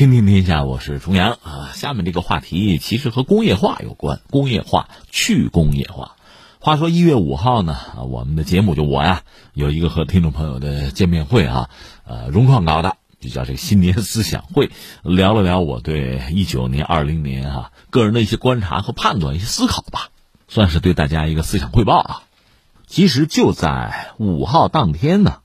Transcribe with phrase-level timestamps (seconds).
[0.00, 1.72] 天天天下，我是重阳啊。
[1.74, 6.16] 下面这个话题其实和工业化有关，工业化、去工业化。
[6.58, 7.76] 话说一月五号呢，
[8.08, 9.20] 我们的节目就我呀
[9.52, 11.68] 有一个和听众朋友的见面会啊，
[12.06, 14.70] 呃，融创搞的，就叫这个新年思想会，
[15.02, 20.08] 聊了聊我对一九年、二零年啊个人的一些观察和判断、一些思考吧，
[20.48, 22.22] 算是对大家一个思想汇报啊。
[22.86, 25.39] 其实就在五号当天呢。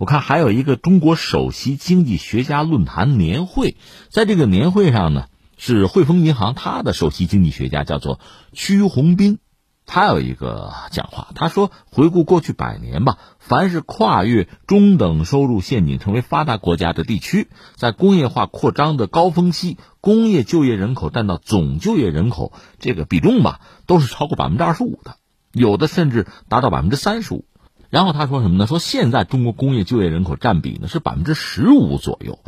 [0.00, 3.76] 我看还有一个中国首席经济学家论坛年会，
[4.08, 5.26] 在这个年会上呢，
[5.58, 8.18] 是汇丰银行它的首席经济学家叫做
[8.54, 9.40] 屈宏斌，
[9.84, 25.16] 他有一个讲话，他说：回顾过去百年吧，凡是跨越中等收入陷阱成为发达国家的地区，在工业化扩张的高峰期，工业就业人口占到总就业人口这个比重吧，都是超过百分之二十五的，
[25.52, 27.44] 有的甚至达到百分之三十五。
[27.90, 28.66] 然后他说什么呢？
[28.66, 32.38] 说现在中国工业就业人口占比呢是百分之十五左右，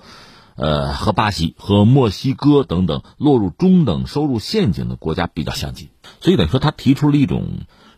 [0.54, 5.88] 呃，和巴西和墨西哥等等落入中等收入陷阱的国家比较相近。
[6.20, 7.44] 所以等于说他提出了一种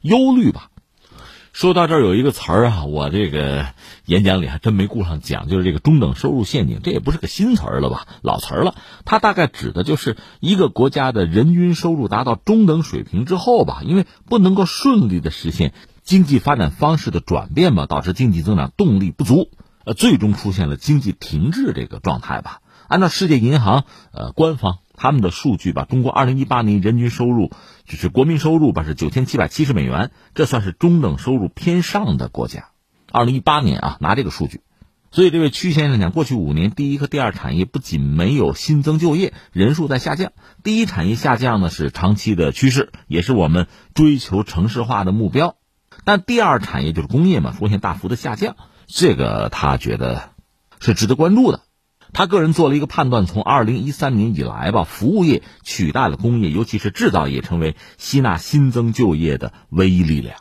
[0.01, 0.71] 忧虑吧。
[1.53, 3.67] 说到这儿有一个词儿啊，我这个
[4.07, 8.75] 演讲里还真没顾上讲，就是这个中等收入陷阱，这也不是个新词儿了吧，老词儿了。
[9.05, 15.75] 它大概指的就是一个国家的人均收入达到中等水平之后吧，因为不能够顺利的实现。
[16.05, 19.49] 经济发展方式的转变吧，导致经济增长动力不足，
[19.87, 22.61] 呃，最终出现了经济停滞这个状态吧。
[22.89, 27.51] 按照世界银行呃官方他们的数据吧，中国二零一八年人均收入
[27.87, 32.69] 就是国民收入吧是九千七百七十美元，这算是中等收入偏上的国家。
[33.11, 34.61] 二零一八年啊，拿这个数据，
[35.11, 40.33] 所以这位屈先生讲，过去五年第一和第二产业不仅没有新增就业，人数在下降。
[40.63, 45.57] 第一产业下降呢是长期的趋势，也是我们追求城市化的目标。
[46.05, 50.31] 但第二产业就是工业嘛，出现大幅的下降，这个他觉得
[50.81, 51.63] 是值得关注的。
[52.13, 60.37] 他个人做了一个判断：从二零一三年以来吧，服务业取代了工业，尤其是制造业，成为吸纳新增就业的唯一力量。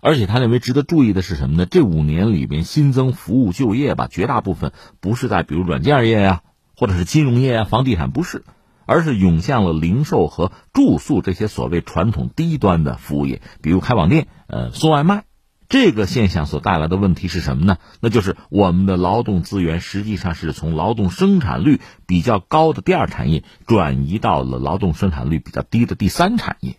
[0.00, 1.66] 而且他认为值得注意的是什么呢？
[1.66, 6.42] 这五年里边新增服务就业吧，绝大部分不是在比如软件业呀，
[6.76, 8.44] 或者是金融业啊、房地产不是。
[8.86, 15.24] 而是涌向了零售和住宿这些所谓传统低端的服务业，比如开网店、呃送外卖。
[15.66, 17.78] 这个现象所带来的问题是什么呢？
[18.00, 26.76] 那就是我们的劳动资源实际上是从劳动生产率比较高的第二产业转移到了劳动生产率比较低的第三产业。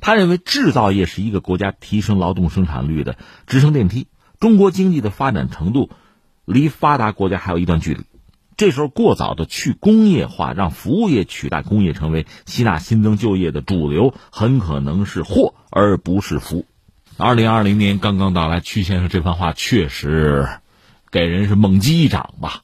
[0.00, 3.16] 他认为制造业是一个国家提升劳动生产率的
[3.46, 4.08] 直升电梯。
[4.40, 5.88] 中国经济的发展程度
[6.44, 8.04] 离发达国家还有一段距离。
[8.56, 16.64] 这时候过早的去工业化，让服务业取代工业成为吸纳新增就业的主流，很可能是祸而不是福。
[17.16, 20.48] 二零二零年刚刚到来，曲先生这番话确实
[21.10, 22.62] 给人是猛击一掌吧。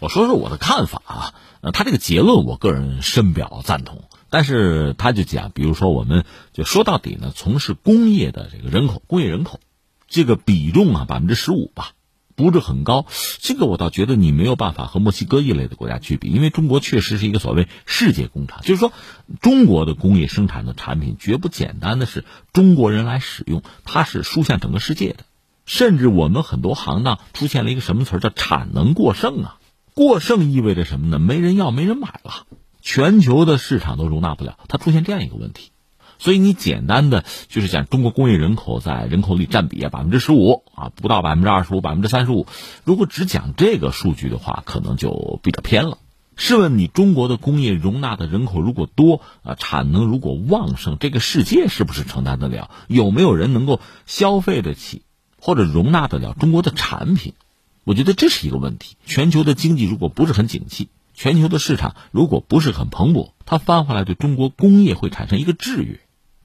[0.00, 4.04] 我说说我的看法啊，呃，他这个结论我个人深表赞同。
[4.30, 9.58] 但是他就讲，比如说我们就说到底呢，从事工业的这个人口，工业人口
[10.06, 11.92] 这个比重啊，百分之十五吧。
[12.38, 13.06] 不是很高，
[13.40, 18.92] 这个我倒觉得你没有办法和墨西哥一类的国家去比，因为中国确实是一个所谓世界工厂，就是说
[19.40, 25.24] 中国的工业生产的产品绝不简单的是中国人来使用，它是输向整个世界的，
[25.66, 29.58] 甚至我们很多行当出现了一个什么词儿叫产能过剩啊，
[29.94, 31.18] 过剩意味着什么呢？
[31.18, 32.46] 没人要，没人买了，
[32.80, 35.72] 全球的市场都容纳不了，它出现这样一个问题。
[36.18, 42.46] 所以你简单的就是讲中国工业人口在人口里占比啊百分之十五啊不到百分之二十五百分之三十五，
[42.84, 45.98] 如果只讲这个数据的话，可能就比较偏了。
[46.40, 52.70] 试问你中国的工业容纳的人口如果多啊，产能如果旺盛，这个世界是不是承担得了？
[52.86, 55.02] 有没有人能够消费得起
[55.40, 57.34] 或者容纳得了中国的产品？
[57.82, 58.96] 我觉得这是一个问题。
[59.04, 65.98] 全球的经济如果不是很景气，全球的市场如果不是很蓬勃，它翻回来对中国工业会产生一个制约。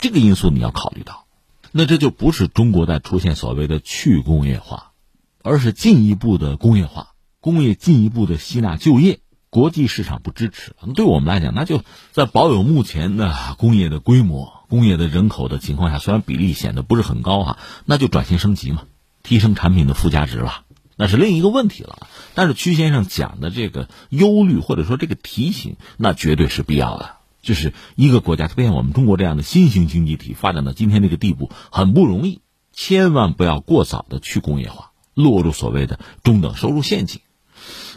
[0.03, 1.27] 这个因素你要考虑到，
[1.71, 4.91] 那这就不是中国在出现所谓的去工业化，
[5.41, 10.75] 而是进一步的工业化，工业进一步的吸纳就业，国际市场不支持。
[10.85, 18.83] 那对我们来讲，那就在保有目前的工业的规模、工业的人口的情况下，虽然比例显得不是很高哈，那就转型升级嘛，
[19.23, 20.65] 提升产品的附加值了，
[20.97, 22.09] 那是另一个问题了。
[22.35, 27.22] 但是曲先生讲的这个忧虑或者说这个提醒，那绝对是必要的。
[27.43, 32.41] 就是一个国家，特别像我们中国这样的新型经济体发展到今天这个地步，很不容易。
[32.71, 37.21] 千万不要过早的去工业化，落入所谓的中等收入陷阱。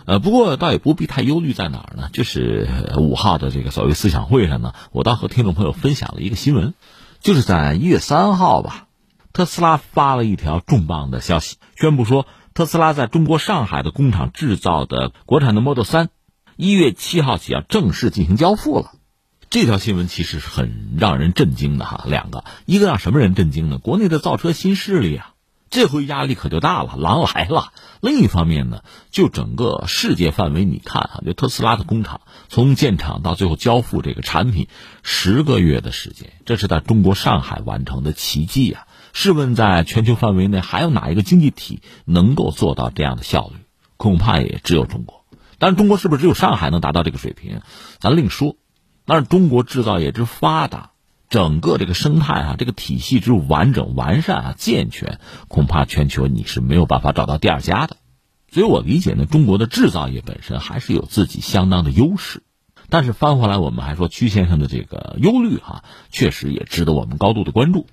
[0.04, 2.10] 呃，不过倒也不必太忧虑，在哪儿呢？
[2.12, 6.74] 就是五号的这个所谓思想会上呢，我倒和听众朋友分享了一个新闻，
[7.20, 8.86] 就是在一月三号吧，
[9.32, 16.10] 特斯拉发了一条重磅的消息，宣布说，特斯拉在中国上海的工厂制造的国产的 Model 三。
[16.56, 18.92] 一月七号起要正式进行交付了。
[19.48, 22.04] 这条新闻其实是很让人震惊的哈。
[22.06, 23.78] 两个，一个让什么人震惊呢？
[23.78, 25.34] 国内的造车新势力啊，
[25.70, 27.72] 这回压力可就大了，狼来了。
[28.00, 34.68] 另一方面呢，就整个世界范围，你看啊，就特斯拉的工厂从建厂到最后交付这个产品，
[35.02, 38.86] 十个月的时间，这是在中国上海完成的奇迹啊！
[39.12, 43.54] 试问，在全球范围内，还有哪一个经济体能够做到这样的效率？
[43.96, 45.24] 恐怕也只有中国。
[45.58, 47.62] 但，中国是不是只有上海能达到这个水平？
[47.98, 48.56] 咱另说。
[49.06, 50.90] 但是，中国制造业之发达，
[51.30, 57.96] 整个这个生态啊，这个体系之完整、完善啊、健全，恐怕全球你是没有办法找到第二家的。
[58.50, 62.42] 所以我理解呢，中国的制造业本身还是有自己相当的优势。
[62.88, 67.86] 但是翻回来，我们还说曲先生的这个忧虑哈，确实也值得我们高度的关注。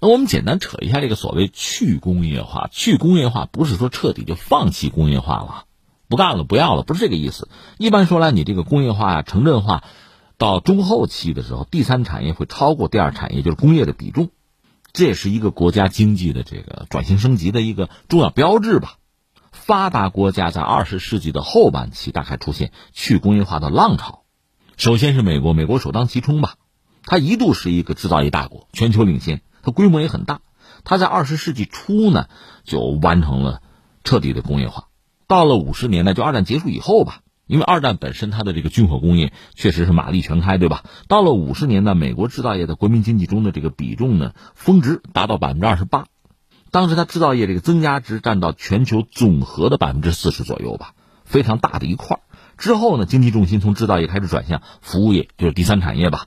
[0.00, 5.64] 那我们简单扯一下这个所谓去工业化，去工业化不是说彻底就放弃工业化了，
[6.08, 7.48] 不干了不要了，不是这个意思。
[7.78, 9.84] 一般说来，你这个工业化、城镇化，
[10.38, 14.30] 到中后期的时候，第三产业会超过第二产业，就是工业的比重，
[14.92, 18.98] 这也是一个国家经济的这个转型升级的一个重要标志吧。
[19.50, 24.22] 发达国家在二十世纪的后半期大概出现去工业化的浪潮，
[24.76, 26.54] 首先是美国，美国首当其冲吧，
[27.02, 29.42] 它一度是一个制造业大国，全球领先。
[29.60, 30.40] 它规模也很大，
[30.84, 32.28] 它在二十世纪初呢
[32.62, 33.60] 就完成了
[34.04, 34.84] 彻底的工业化。
[35.26, 40.84] 到了五十年代，就二战结束以后吧，因为二战本身它的这个军火工业确实是马力全开，对吧？
[41.08, 46.06] 到了五十年代，美国制造业在国民经济中的这个比重呢峰值达到百分之二十八，
[46.70, 50.92] 当时它制造业这个增加值占到全球总和的百分之四十左右吧，
[51.24, 52.20] 非常大的一块。
[52.56, 56.26] 之后呢，经济重心从制造业开始转向服务业，就是第三产业吧，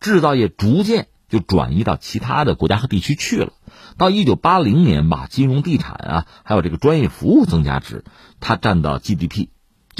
[0.00, 1.08] 制造业逐渐。
[1.30, 3.52] 就转移到其他的国家和地区去了。
[3.96, 8.02] 到一九八零年吧，金融、地产啊，还有这个专业服务增加值，
[8.40, 9.46] 它占到 GDP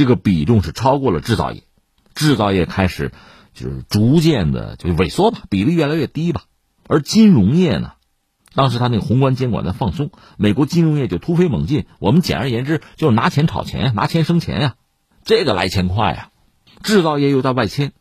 [0.00, 1.62] 这个比重是超过了制造业，
[2.14, 3.12] 制造业开始
[3.52, 6.44] 就是逐渐的就萎缩吧，比例越来越低吧。
[6.88, 7.93] 而金融业呢，
[8.55, 11.85] 当时它那个宏观监管在放松，美国金融业就突飞猛进。
[11.99, 14.75] 我们简而言之就是拿钱炒钱，拿钱生钱呀，
[15.23, 16.31] 这个来钱快呀。
[16.82, 17.93] 制造业又在外迁，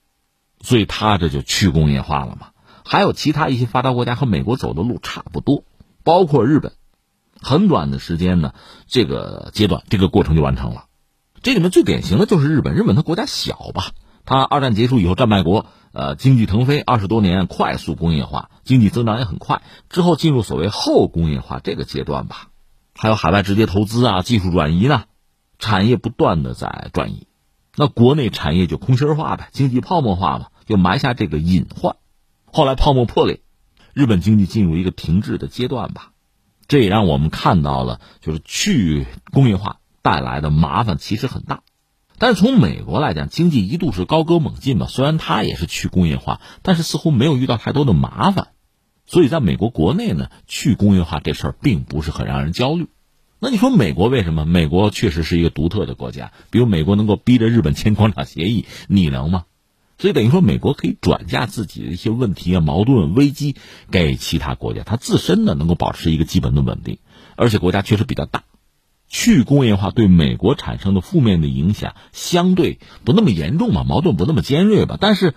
[0.61, 2.51] 所以它这就去工业化了嘛。
[2.85, 5.65] 还有其他一些发达国家和美国走的路差不多，
[6.05, 6.71] 包括日本，
[7.41, 8.53] 很短的时间呢，
[8.87, 10.85] 这个阶段这个过程就完成了。
[11.41, 13.91] 这里面最典型的就是日本，日本它国家小吧，
[14.25, 22.49] 它二战结束以后战败国，呃，经济腾飞，二十多年快速工业化，经济增长也很快，之后进入所谓后工业化这个阶段吧，
[22.93, 25.05] 还有海外直接投资啊，技术转移呢，
[25.59, 27.27] 产业不断的在转移，
[27.75, 31.95] 那国内产业就空心化呗，经济泡沫化嘛，就埋下这个隐患。
[32.51, 33.39] 后来泡沫破裂，
[33.93, 36.11] 日本经济进入一个停滞的阶段吧，
[36.67, 41.61] 这也让我们看到了，就是去工业化带来的麻烦其实很大。
[42.17, 48.49] 但是从美国来讲，经济一度是高歌猛进嘛，虽然它也是去工业化，但是似乎没有遇到太多的麻烦，
[49.05, 52.87] 所以在美国国内呢，去工业化这事儿并不是很让人焦虑。
[53.39, 54.45] 那你说美国为什么？
[54.45, 59.45] 美国确实是一个独特的国家，比如美国能够逼着日本签广场协议，你能吗？
[59.97, 63.55] 所以等于说，美国可以转嫁自己的一些问题啊、矛盾、危机
[63.91, 66.99] 给其他国家，它自身呢能够保持一个基本的稳定，
[67.37, 68.43] 而且国家确实比较大，
[69.09, 74.97] 去工业化对美国产生的负面的影响相对不那么严重嘛，矛盾不那么尖锐吧。
[75.01, 75.33] 但是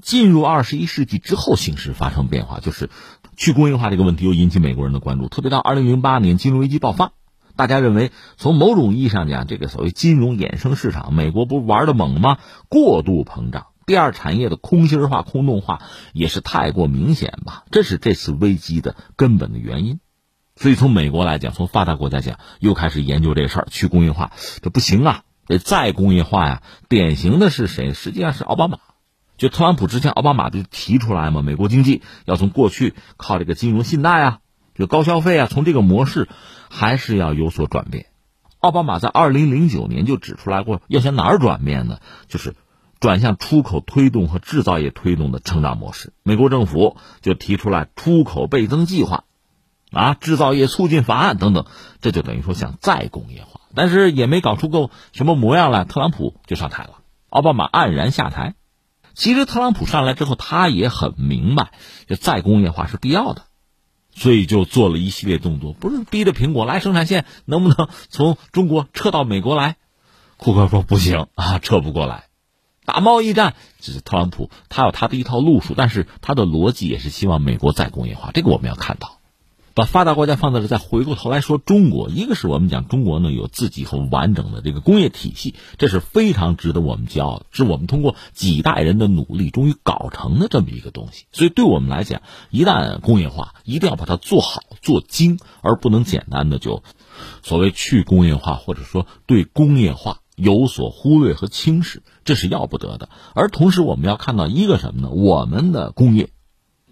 [0.00, 2.88] 进入二十一世纪之后，形势发生变化，就是
[3.36, 7.12] 去工业化这个问题又引起美国人的关注，特别到二零零八年金融危机爆发，
[7.56, 12.38] 大家认为从某种意义上讲，这个所谓金融衍生市场，美国不是玩的猛吗？
[12.70, 13.66] 过度膨胀。
[13.84, 20.00] 第二产业的空心化、空洞化也是太过明显吧，这是这次危机的根本的原因。
[20.56, 26.62] 所以从美国来讲，从发达国家讲，又开始研究这事儿，去工业化这不行啊，得再工业化呀。
[26.88, 27.94] 典型的是谁？
[27.94, 28.78] 实际上是奥巴马。
[29.36, 34.38] 就特朗普之前，奥巴马就提出来嘛，美国经济要从过去靠这个金融信贷啊，
[34.74, 36.28] 就高消费啊，从这个模式
[36.68, 38.06] 还是要有所转变。
[38.58, 41.98] 奥巴马在二零零九年就指出来过，要向哪儿转变呢？
[42.28, 42.54] 就是。
[43.00, 49.24] 转向出口推动和制造业推动的成长模式，美国政府就提出来出口倍增计划，
[49.92, 51.66] 啊，制造业促进法案等等，
[52.00, 58.54] 这就等于说想再工业化，但是也没搞出个什么模样来，特朗普就上台了，奥巴马黯然下台。
[59.14, 61.72] 其实特朗普上来之后，他也很明白，
[62.06, 63.42] 就再工业化是必要的，
[64.14, 69.76] 所以就做了一系列动作，不是逼着苹果来生产线能不能从中国撤到美国来？
[70.36, 72.24] 库克说不行啊，撤不过来。
[72.86, 79.19] 打贸易战，这是特朗普，他有他的一套路数，但是他的逻辑也是希望美国再工业化，这个我们要看到。
[79.72, 91.26] 把发达国家放在这，再回过头来说中国，一个是我们讲中国呢有自己很完整的这个工业体系，这是非常值得我们骄傲，是我们通过几代人的努力终于搞成的这么一个东西。
[91.30, 96.82] 所以对我们来讲，一旦工业化，一定要把它做好做精，而不能简单的就
[97.42, 103.08] 所谓去工业化，或者说对工业化有所忽略和轻视，这是要不得的。
[103.34, 105.10] 而同时，我们要看到一个什么呢？
[105.10, 106.30] 我们的工业。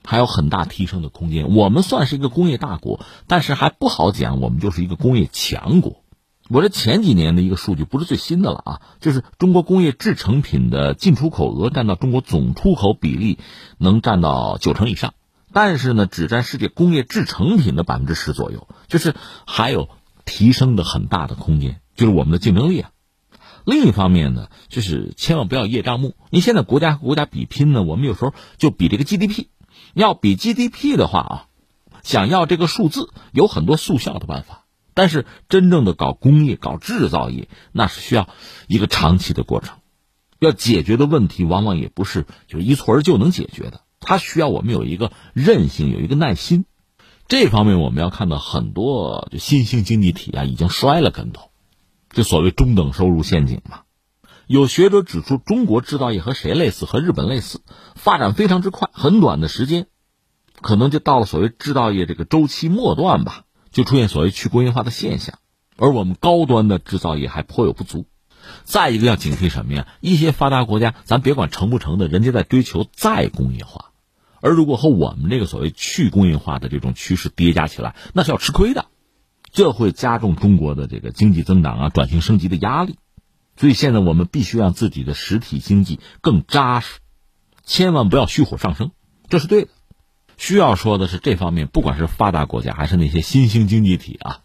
[0.05, 1.55] 还有很大提升的空间。
[1.55, 6.03] 我们算是一个工业大国，但是还不好讲，我们就是一个工业强国。
[6.51, 13.39] 我这前几年的一个数据不是最新的了啊，就是中国工业制成品的进出口额占到中国总出口比例
[13.77, 15.13] 能占到九成以上，
[15.53, 19.15] 但是呢，只占世界工业制成品的百分之十左右，就是
[19.47, 19.91] 还有
[20.25, 22.93] 提升的很大的空间，就是我们的竞争力啊。
[23.67, 26.15] 另一方面呢，就是千万不要业障目。
[26.31, 29.49] 你现在国家和国家比拼呢，我们有时候就比这个 GDP。
[29.95, 31.47] 要比 GDP 的话啊，
[32.03, 34.65] 想要这个数字有很多速效的办法，
[34.95, 38.29] 但是真正的搞工业、搞制造业，那是需要
[38.67, 39.79] 一个长期的过程。
[40.39, 46.65] 要解决的问题往往也不是就一蹴而就能解决的，它需要我们有一个韧性，有一个耐心。
[47.27, 51.51] 这方面我们要看到很多就新兴经济体啊，已经摔了跟头，
[52.11, 53.81] 就所谓中等收入陷阱嘛。
[54.49, 56.87] 有学者指出，中国制造业和谁类似？
[56.87, 57.61] 和日本类似，
[57.95, 59.89] 发展非常之快，很短的时间，
[60.63, 65.39] 可能就到了所谓制造业这个周期末段吧，就出现所谓去工业化的现象。
[65.77, 68.07] 而我们高端的制造业还颇有不足。
[68.65, 69.87] 再一个要警惕什么呀？
[70.01, 73.91] 一些发达国家，咱别管成不成的，人家在追求再工业化，
[74.41, 78.87] 而如果和我们这个所谓去工业化的这种趋势叠加起来，那是要吃亏的，
[79.53, 82.97] 这会加重中国的这个经济增长啊、转型升级的压力。
[83.59, 87.01] 所以现在我们必须让自己的实体经济更扎实，
[87.65, 88.93] 千万不要虚火上升，
[89.29, 89.69] 这是对的。
[90.37, 94.43] 需要说的是，这方面不管是发达国家还是那些新兴经济体啊，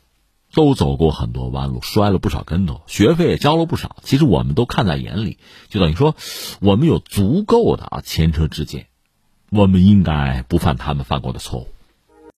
[0.52, 3.98] 都走过很多弯路，摔了不少跟头，学费也交了不少。
[4.02, 5.38] 其实我们都看在眼里，
[5.70, 6.16] 就等于说，
[6.60, 8.88] 我们有足够的啊前车之鉴，
[9.52, 11.68] 我们应该不犯他们犯过的错误。